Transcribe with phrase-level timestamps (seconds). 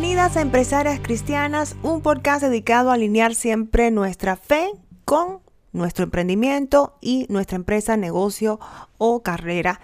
[0.00, 4.70] Bienvenidas a Empresarias Cristianas, un podcast dedicado a alinear siempre nuestra fe
[5.04, 5.40] con
[5.72, 8.58] nuestro emprendimiento y nuestra empresa, negocio
[8.96, 9.78] o carrera.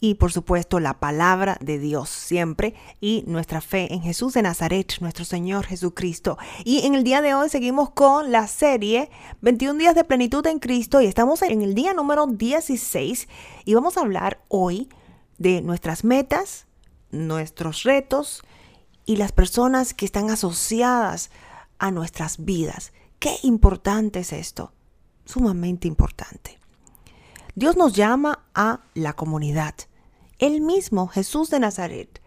[0.00, 4.94] Y por supuesto la palabra de Dios siempre y nuestra fe en Jesús de Nazaret,
[5.00, 6.38] nuestro Señor Jesucristo.
[6.64, 9.10] Y en el día de hoy seguimos con la serie
[9.42, 13.28] 21 días de plenitud en Cristo y estamos en el día número 16
[13.64, 14.88] y vamos a hablar hoy
[15.38, 16.66] de nuestras metas,
[17.12, 18.42] nuestros retos
[19.04, 21.30] y las personas que están asociadas
[21.78, 22.92] a nuestras vidas.
[23.18, 24.72] Qué importante es esto,
[25.24, 26.58] sumamente importante.
[27.54, 29.74] Dios nos llama a la comunidad.
[30.38, 32.20] Él mismo, Jesús de Nazaret,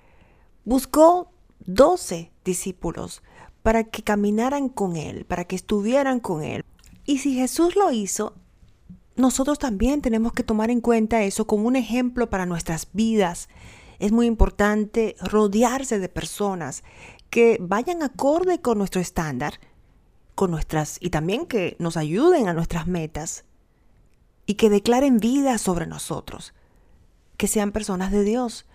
[0.64, 3.24] buscó doce discípulos
[3.64, 6.64] para que caminaran con Él, para que estuvieran con Él.
[7.06, 8.36] Y si Jesús lo hizo,
[9.16, 13.50] nosotros también tenemos que tomar en cuenta eso como un ejemplo para nuestras vidas
[14.00, 16.84] es muy importante rodearse de personas
[17.30, 19.60] que vayan acorde con nuestro estándar,
[20.36, 23.46] con nuestras y también que nos ayuden a nuestras metas
[24.46, 26.54] y que declaren vida sobre nosotros,
[27.38, 28.66] que sean personas de Dios.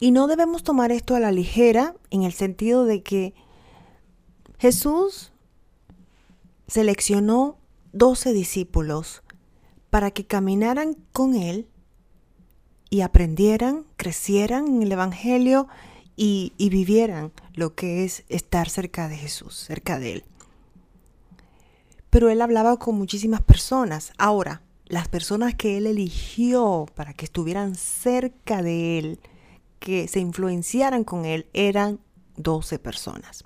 [0.00, 3.34] Y no debemos tomar esto a la ligera en el sentido de que
[4.58, 5.32] Jesús
[6.66, 7.58] seleccionó
[7.92, 9.22] doce discípulos
[9.90, 11.68] para que caminaran con Él
[12.92, 15.66] y aprendieran, crecieran en el Evangelio
[16.14, 20.24] y, vivieran lo que es estar cerca de Jesús, cerca de Él.
[22.10, 24.12] Pero Él hablaba con muchísimas personas.
[24.18, 29.20] Ahora, las personas que Él eligió para que estuvieran cerca de Él,
[29.78, 31.98] que se influenciaran con Él, eran
[32.36, 33.42] 12 personas.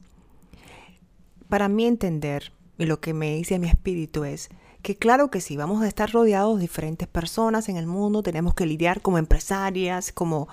[1.49, 4.49] Para mí entender, y lo que me dice mi espíritu es,
[4.87, 8.55] que claro que sí, vamos a estar rodeados de diferentes personas en el mundo, tenemos
[8.55, 10.47] que lidiar como empresarias, como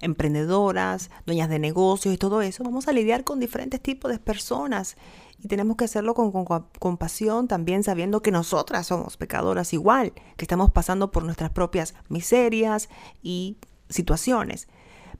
[0.00, 4.96] emprendedoras, dueñas de negocios y todo eso, vamos a lidiar con diferentes tipos de personas
[5.40, 10.44] y tenemos que hacerlo con, con, compasión, también sabiendo que nosotras somos pecadoras igual, que
[10.44, 12.88] estamos pasando por nuestras propias miserias
[13.24, 13.56] y
[13.88, 14.68] situaciones.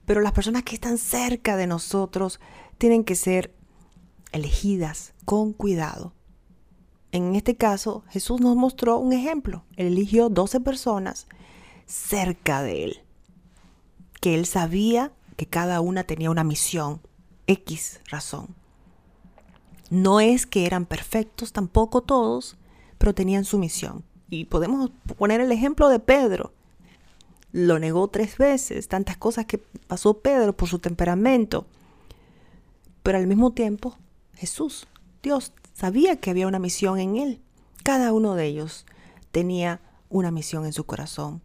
[0.05, 2.39] Pero las personas que están cerca de nosotros
[2.77, 3.53] tienen que ser
[4.31, 6.13] elegidas con cuidado
[7.11, 9.63] en este caso, Jesús nos mostró un ejemplo.
[9.75, 11.27] Él eligió 12 personas
[11.85, 13.01] cerca de él,
[14.21, 17.01] que él sabía que cada una tenía una misión,
[17.47, 18.55] X razón.
[19.89, 22.55] No es que eran perfectos tampoco todos,
[22.97, 24.03] pero tenían su misión.
[24.29, 26.53] Y podemos poner el ejemplo de Pedro.
[27.51, 31.65] Lo negó tres veces, tantas cosas que pasó Pedro por su temperamento.
[33.03, 33.97] Pero al mismo tiempo,
[34.35, 34.87] Jesús,
[35.21, 37.41] Dios, sabía que había una misión en él.
[37.83, 38.85] Cada uno de ellos
[39.31, 41.41] tenía una misión en su corazón.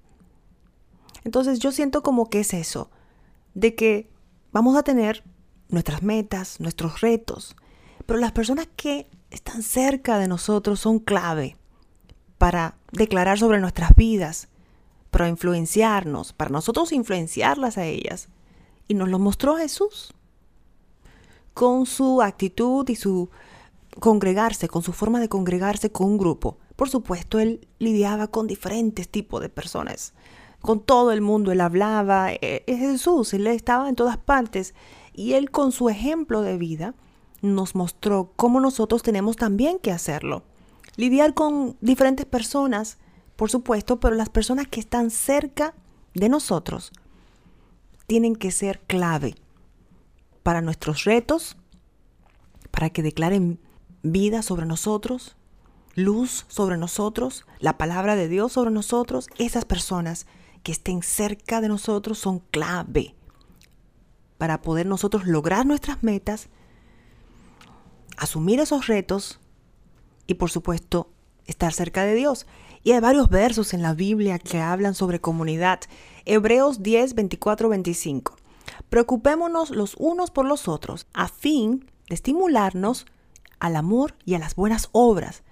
[1.24, 2.90] Entonces yo siento como que es eso,
[3.54, 4.10] de que
[4.52, 5.24] vamos a tener
[5.68, 7.56] nuestras metas, nuestros retos,
[8.06, 11.56] pero las personas que están cerca de nosotros son clave
[12.38, 14.48] para declarar sobre nuestras vidas,
[15.10, 18.28] para influenciarnos, para nosotros influenciarlas a ellas.
[18.88, 20.14] Y nos lo mostró Jesús
[21.54, 23.30] con su actitud y su
[24.00, 26.58] congregarse, con su forma de congregarse con un grupo.
[26.76, 30.12] Por supuesto, él lidiaba con diferentes tipos de personas.
[30.60, 32.32] Con todo el mundo él hablaba.
[32.32, 34.74] Eh, es Jesús, él estaba en todas partes.
[35.14, 36.94] Y él con su ejemplo de vida
[37.40, 40.42] nos mostró cómo nosotros tenemos también que hacerlo.
[40.96, 42.98] Lidiar con diferentes personas,
[43.36, 45.74] por supuesto, pero las personas que están cerca
[46.14, 46.92] de nosotros
[48.06, 49.34] tienen que ser clave
[50.42, 51.56] para nuestros retos,
[52.70, 53.58] para que declaren
[54.12, 55.36] vida sobre nosotros,
[55.94, 60.26] luz sobre nosotros, la palabra de Dios sobre nosotros, esas personas
[60.62, 63.14] que estén cerca de nosotros son clave
[64.38, 66.48] para poder nosotros lograr nuestras metas,
[68.16, 69.40] asumir esos retos
[70.26, 71.10] y por supuesto
[71.46, 72.46] estar cerca de Dios.
[72.82, 75.80] Y hay varios versos en la Biblia que hablan sobre comunidad.
[76.24, 78.36] Hebreos 10, 24, 25.
[78.88, 83.06] Preocupémonos los unos por los otros a fin de estimularnos
[83.60, 85.42] al amor y a las buenas obras.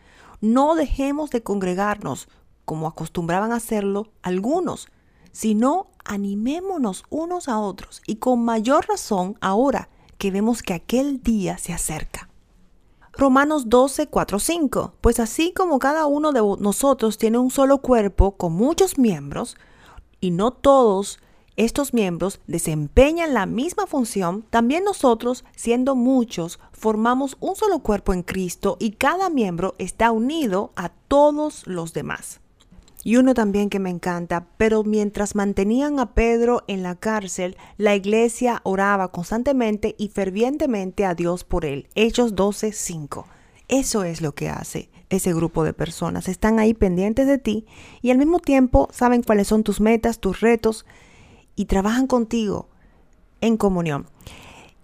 [0.40, 2.28] No dejemos de congregarnos
[2.64, 4.88] como acostumbraban hacerlo algunos,
[5.32, 11.58] sino animémonos unos a otros y con mayor razón ahora que vemos que aquel día
[11.58, 12.28] se acerca.
[13.16, 14.94] Romanos 12, 4, 5.
[15.00, 19.56] Pues así como cada uno de nosotros tiene un solo cuerpo con muchos miembros,
[20.20, 21.18] y no todos
[21.56, 28.22] estos miembros desempeñan la misma función, también nosotros, siendo muchos, formamos un solo cuerpo en
[28.22, 32.40] Cristo y cada miembro está unido a todos los demás.
[33.04, 37.94] Y uno también que me encanta, pero mientras mantenían a Pedro en la cárcel, la
[37.94, 41.86] iglesia oraba constantemente y fervientemente a Dios por él.
[41.94, 43.26] Hechos 12:5.
[43.68, 46.28] Eso es lo que hace ese grupo de personas.
[46.28, 47.66] Están ahí pendientes de ti
[48.02, 50.84] y al mismo tiempo saben cuáles son tus metas, tus retos
[51.56, 52.68] y trabajan contigo
[53.40, 54.06] en comunión.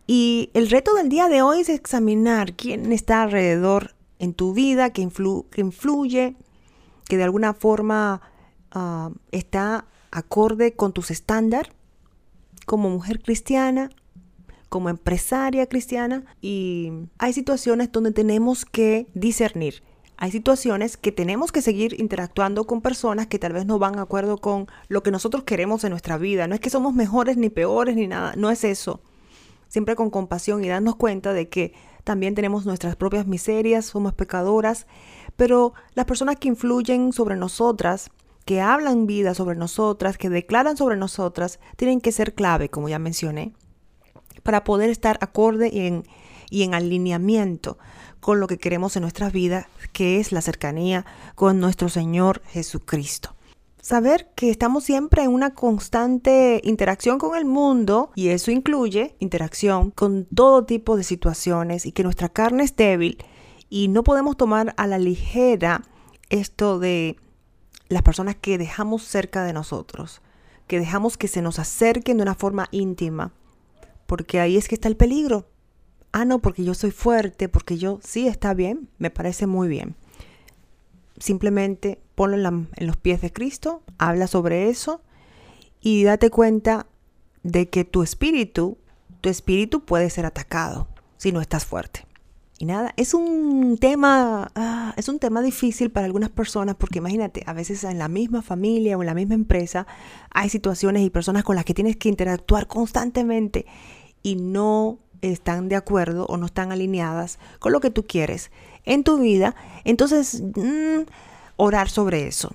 [0.06, 4.90] Y el reto del día de hoy es examinar quién está alrededor en tu vida,
[4.90, 6.37] que, influye,
[7.06, 8.20] que de alguna forma
[8.72, 11.72] ah, está acorde con tus estándares
[12.70, 13.90] como mujer cristiana,
[14.69, 16.25] como empresaria cristiana.
[16.40, 19.82] Y hay situaciones donde tenemos que discernir.
[20.22, 24.02] Hay situaciones que tenemos que seguir interactuando con personas que tal vez no van de
[24.02, 26.46] acuerdo con lo que nosotros queremos en nuestra vida.
[26.46, 29.00] No es que somos mejores ni peores ni nada, no es eso.
[29.69, 31.72] Siempre con compasión y darnos cuenta de que
[32.05, 34.87] también tenemos nuestras propias miserias, somos pecadoras,
[35.37, 38.11] pero las personas que influyen sobre nosotras,
[38.44, 42.99] que hablan vida sobre nosotras, que declaran sobre nosotras, tienen que ser clave, como ya
[42.99, 43.55] mencioné,
[44.43, 46.05] para poder estar acorde y en,
[46.50, 47.78] y en alineamiento
[48.20, 53.34] con lo que queremos en nuestras vidas, que es la cercanía con nuestro Señor Jesucristo.
[53.81, 59.90] Saber que estamos siempre en una constante interacción con el mundo y eso incluye interacción
[59.90, 63.17] con todo tipo de situaciones y que nuestra carne es débil
[63.70, 65.82] y no podemos tomar a la ligera
[66.28, 67.17] esto de
[67.88, 70.20] las personas que dejamos cerca de nosotros,
[70.67, 73.32] que dejamos que se nos acerquen de una forma íntima,
[74.06, 75.50] porque ahí es que está el peligro
[76.12, 79.94] ah, no, porque yo soy fuerte, porque yo sí está bien, me parece muy bien.
[81.18, 85.02] Simplemente ponlo en, los pies de Cristo, habla sobre eso
[85.80, 86.86] y date cuenta
[87.42, 88.78] de que tu espíritu,
[89.20, 92.06] tu espíritu puede ser atacado si no estás fuerte.
[92.58, 97.42] Y nada, es un tema, ah, es un tema difícil para algunas personas porque imagínate,
[97.46, 99.86] a veces en la misma familia o en la misma empresa
[100.30, 103.64] hay situaciones y personas con las que tienes que interactuar constantemente
[104.22, 108.50] y no están de acuerdo o no están alineadas con lo que tú quieres
[108.84, 111.02] en tu vida, entonces mm,
[111.56, 112.55] orar sobre eso.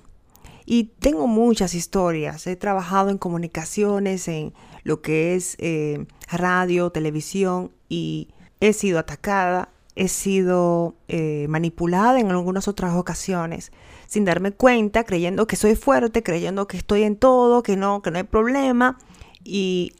[0.64, 4.52] Y tengo muchas historias, he trabajado en comunicaciones, en
[4.82, 8.28] lo que es eh, radio, televisión y
[8.60, 13.72] he sido atacada, he sido eh, manipulada en algunas otras ocasiones
[14.06, 18.10] sin darme cuenta, creyendo que soy fuerte, creyendo que estoy en todo, que no, que
[18.10, 18.98] no hay problema.
[19.44, 19.92] Y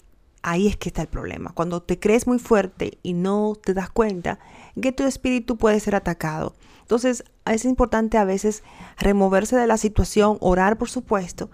[0.46, 1.50] ahí es que está el problema.
[1.52, 4.38] Cuando te crees muy fuerte y no te das cuenta
[4.80, 6.54] que tu espíritu puede ser atacado.
[6.82, 8.62] Entonces es importante a veces
[8.96, 11.50] removerse de la situación, orar por supuesto,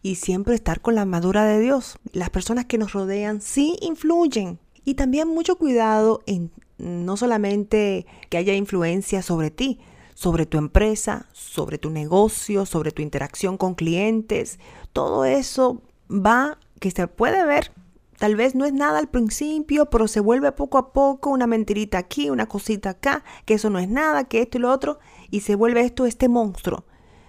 [0.00, 1.98] y siempre estar con la armadura de Dios.
[2.12, 4.58] Las personas que nos rodean sí influyen.
[4.82, 9.78] Y también mucho cuidado en no solamente que haya influencia sobre ti,
[10.14, 14.58] sobre tu empresa, sobre tu negocio, sobre tu interacción con clientes.
[14.94, 17.72] Todo eso va que se puede ver
[18.22, 21.98] Tal vez no es nada al principio, pero se vuelve poco a poco una mentirita
[21.98, 25.00] aquí, una cosita acá, que eso no es nada, que esto y lo otro,
[25.32, 26.84] y se vuelve esto este monstruo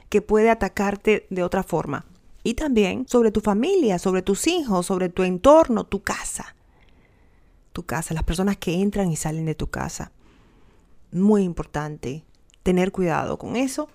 [0.10, 2.06] que puede atacarte de otra forma.
[2.44, 6.56] Y también sobre tu familia, sobre tus hijos, sobre tu entorno, tu casa.
[7.72, 10.12] Tu casa, las personas que entran y salen de tu casa.
[11.12, 12.24] Muy importante
[12.62, 13.90] tener cuidado con eso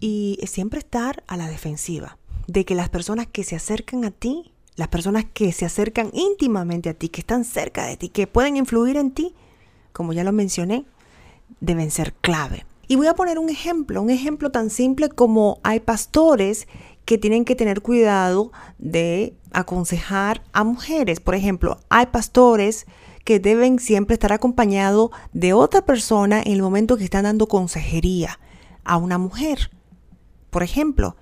[0.00, 2.18] y siempre estar a la defensiva
[2.48, 6.90] de que las personas que se acercan a ti las personas que se acercan íntimamente
[6.90, 9.34] a ti, que están cerca de ti, que pueden influir en ti,
[9.92, 10.84] como ya lo mencioné,
[11.60, 12.66] deben ser clave.
[12.88, 16.68] Y voy a poner un ejemplo, un ejemplo tan simple como hay pastores
[17.04, 21.20] que tienen que tener cuidado de aconsejar a mujeres.
[21.20, 22.86] Por ejemplo, hay pastores
[23.24, 28.38] que deben siempre estar acompañados de otra persona en el momento que están dando consejería
[28.84, 29.70] a una mujer.
[30.50, 31.16] Por ejemplo,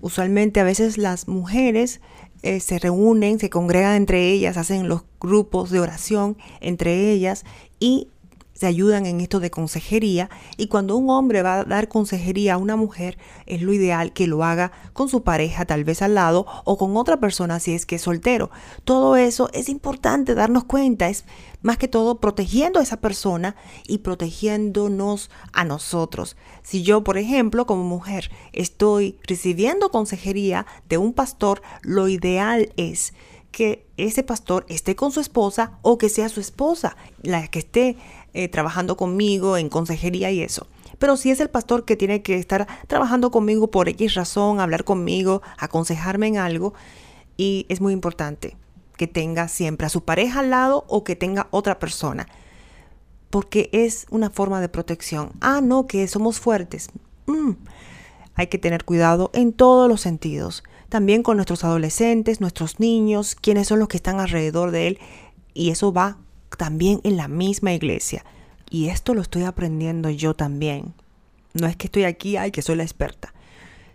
[0.00, 2.00] usualmente a veces las mujeres
[2.46, 7.44] eh, se reúnen, se congregan entre ellas, hacen los grupos de oración entre ellas
[7.80, 8.08] y
[8.56, 12.58] se ayudan en esto de consejería y cuando un hombre va a dar consejería a
[12.58, 16.46] una mujer es lo ideal que lo haga con su pareja tal vez al lado
[16.64, 18.50] o con otra persona si es que es soltero.
[18.84, 21.24] Todo eso es importante darnos cuenta, es
[21.62, 26.36] más que todo protegiendo a esa persona y protegiéndonos a nosotros.
[26.62, 33.12] Si yo, por ejemplo, como mujer estoy recibiendo consejería de un pastor, lo ideal es
[33.56, 37.96] que ese pastor esté con su esposa o que sea su esposa la que esté
[38.36, 40.66] eh, trabajando conmigo en consejería y eso.
[40.98, 44.84] Pero si es el pastor que tiene que estar trabajando conmigo por X razón, hablar
[44.84, 46.74] conmigo, aconsejarme en algo,
[47.38, 48.58] y es muy importante
[48.98, 52.28] que tenga siempre a su pareja al lado o que tenga otra persona,
[53.30, 55.32] porque es una forma de protección.
[55.40, 56.90] Ah, no, que somos fuertes.
[57.24, 57.52] Mm.
[58.34, 60.62] hay que tener cuidado en todos los sentidos.
[60.90, 64.98] También con nuestros adolescentes, nuestros niños, quienes son los que están alrededor de él.
[65.54, 66.18] Y eso va
[66.56, 68.24] también en la misma iglesia.
[68.70, 70.94] Y esto lo estoy aprendiendo yo también.
[71.54, 73.32] No es que estoy aquí, ay, que soy la experta.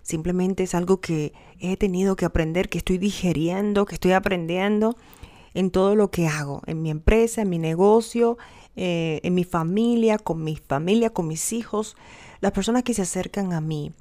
[0.01, 4.97] Simplemente es algo que he tenido que aprender, que estoy digeriendo, que estoy aprendiendo
[5.53, 8.37] en todo lo que hago, en mi empresa, en mi negocio,
[8.75, 11.95] eh, en mi familia, con mi familia, con mis hijos,
[12.39, 13.91] las personas que se acercan a mí.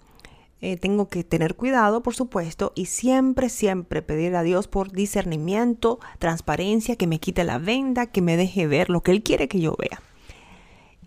[0.62, 6.00] Eh, tengo que tener cuidado, por supuesto, y siempre, siempre pedir a Dios por discernimiento,
[6.18, 9.60] transparencia, que me quite la venda, que me deje ver lo que Él quiere que
[9.60, 10.02] yo vea.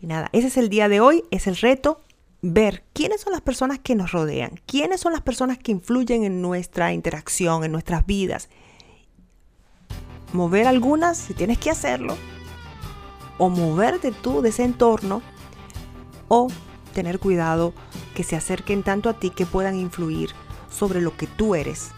[0.01, 2.01] Y nada, ese es el día de hoy, es el reto,
[2.41, 6.41] ver quiénes son las personas que nos rodean, quiénes son las personas que influyen en
[6.41, 8.49] nuestra interacción, en nuestras vidas.
[10.33, 12.17] Mover algunas si tienes que hacerlo,
[13.37, 15.21] o moverte tú de ese entorno,
[16.27, 16.47] o
[16.93, 17.73] tener cuidado
[18.13, 20.31] que se acerquen tanto a ti que puedan influir
[20.71, 21.91] sobre lo que tú eres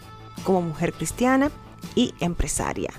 [0.44, 1.50] como mujer cristiana
[1.94, 2.90] y empresaria.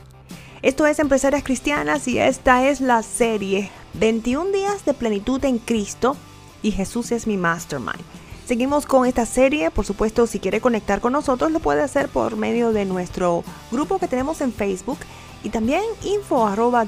[0.61, 6.17] Esto es Empresarias Cristianas y esta es la serie 21 días de plenitud en Cristo
[6.63, 8.01] y Jesús es mi mastermind.
[8.47, 12.37] Seguimos con esta serie, por supuesto, si quiere conectar con nosotros lo puede hacer por
[12.37, 14.99] medio de nuestro grupo que tenemos en Facebook
[15.43, 16.85] y también info arroba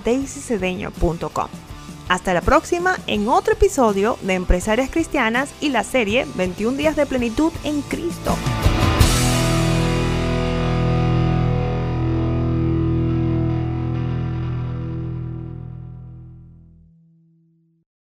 [2.09, 7.05] hasta la próxima en otro episodio de Empresarias Cristianas y la serie 21 días de
[7.05, 8.35] plenitud en Cristo.